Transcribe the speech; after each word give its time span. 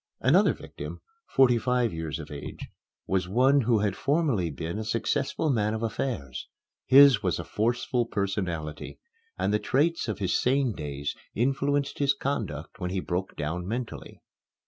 Another 0.21 0.53
victim, 0.55 0.99
forty 1.27 1.59
five 1.59 1.93
years 1.93 2.17
of 2.17 2.31
age, 2.31 2.67
was 3.05 3.27
one 3.29 3.61
who 3.61 3.77
had 3.81 3.95
formerly 3.95 4.49
been 4.49 4.79
a 4.79 4.83
successful 4.83 5.51
man 5.51 5.75
of 5.75 5.83
affairs. 5.83 6.47
His 6.87 7.21
was 7.21 7.37
a 7.37 7.43
forceful 7.43 8.07
personality, 8.07 8.97
and 9.37 9.53
the 9.53 9.59
traits 9.59 10.07
of 10.07 10.17
his 10.17 10.35
sane 10.35 10.73
days 10.73 11.13
influenced 11.35 11.99
his 11.99 12.15
conduct 12.15 12.79
when 12.79 12.89
he 12.89 12.99
broke 12.99 13.35
down 13.35 13.67
mentally. 13.67 14.23